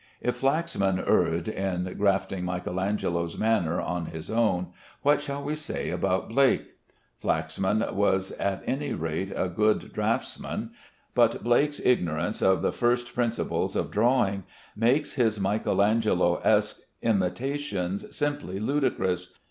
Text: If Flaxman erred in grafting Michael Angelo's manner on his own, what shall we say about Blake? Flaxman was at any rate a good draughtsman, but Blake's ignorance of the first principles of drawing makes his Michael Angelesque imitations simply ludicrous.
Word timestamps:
If 0.19 0.35
Flaxman 0.37 0.97
erred 0.97 1.47
in 1.47 1.83
grafting 1.95 2.43
Michael 2.43 2.79
Angelo's 2.79 3.37
manner 3.37 3.79
on 3.79 4.07
his 4.07 4.31
own, 4.31 4.69
what 5.03 5.21
shall 5.21 5.43
we 5.43 5.55
say 5.55 5.91
about 5.91 6.29
Blake? 6.29 6.73
Flaxman 7.19 7.85
was 7.93 8.31
at 8.31 8.63
any 8.65 8.93
rate 8.93 9.31
a 9.35 9.47
good 9.47 9.93
draughtsman, 9.93 10.71
but 11.13 11.43
Blake's 11.43 11.79
ignorance 11.79 12.41
of 12.41 12.63
the 12.63 12.71
first 12.71 13.13
principles 13.13 13.75
of 13.75 13.91
drawing 13.91 14.43
makes 14.75 15.13
his 15.13 15.39
Michael 15.39 15.83
Angelesque 15.83 16.79
imitations 17.03 18.03
simply 18.17 18.59
ludicrous. 18.59 19.35